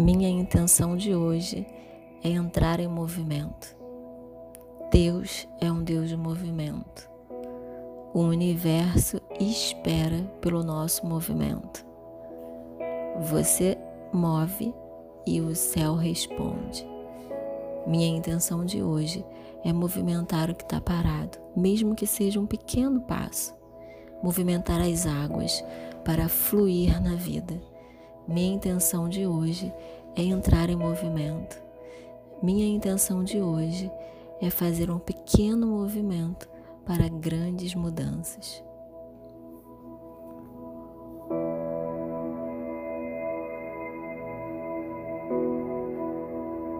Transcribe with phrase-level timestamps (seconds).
[0.00, 1.66] Minha intenção de hoje
[2.24, 3.76] é entrar em movimento.
[4.90, 7.06] Deus é um Deus de movimento.
[8.14, 11.84] O universo espera pelo nosso movimento.
[13.24, 13.76] Você
[14.10, 14.74] move
[15.26, 16.88] e o céu responde.
[17.86, 19.22] Minha intenção de hoje
[19.62, 23.54] é movimentar o que está parado, mesmo que seja um pequeno passo.
[24.22, 25.62] Movimentar as águas
[26.06, 27.69] para fluir na vida.
[28.30, 29.74] Minha intenção de hoje
[30.14, 31.60] é entrar em movimento.
[32.40, 33.90] Minha intenção de hoje
[34.40, 36.48] é fazer um pequeno movimento
[36.86, 38.62] para grandes mudanças.